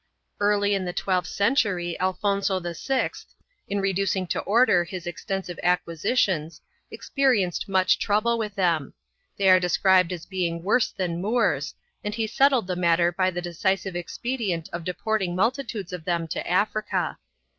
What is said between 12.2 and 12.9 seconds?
settled the